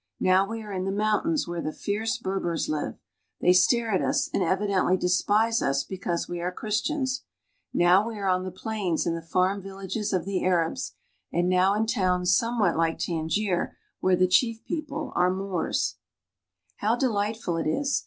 Now 0.19 0.49
we 0.49 0.63
are 0.63 0.73
i 0.73 0.81
the 0.83 0.89
mountains 0.91 1.47
where 1.47 1.61
the 1.61 1.71
fierce 1.71 2.17
Berbers 2.17 2.67
live; 2.67 2.97
they 3.39 3.53
stare] 3.53 3.91
at 3.91 4.01
us 4.01 4.31
and 4.33 4.41
evidently 4.41 4.97
despise 4.97 5.61
us 5.61 5.83
because 5.83 6.27
we 6.27 6.41
are 6.41 6.51
Christians. 6.51 7.21
Now 7.71 8.07
we 8.07 8.17
are 8.17 8.27
on 8.27 8.43
the 8.43 8.49
plains 8.49 9.05
in 9.05 9.13
the 9.13 9.21
farm 9.21 9.61
villages 9.61 10.11
of 10.11 10.25
the 10.25 10.43
I 10.43 10.47
Arabs, 10.47 10.95
and 11.31 11.47
now 11.47 11.75
in 11.75 11.85
towns 11.85 12.35
somewhat 12.35 12.75
like 12.77 12.97
Tangier, 12.97 13.77
where 13.99 14.15
the 14.15 14.25
chief 14.25 14.63
people 14.65 15.13
are 15.15 15.29
Moors, 15.29 15.97
How 16.77 16.97
dJightful 16.97 17.63
It 17.63 17.69
IS 17.69 17.99